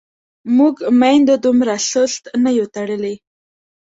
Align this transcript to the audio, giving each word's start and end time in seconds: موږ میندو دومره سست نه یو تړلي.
موږ 0.57 0.75
میندو 0.99 1.35
دومره 1.45 1.75
سست 1.91 2.23
نه 2.43 2.49
یو 2.57 2.67
تړلي. 2.75 3.15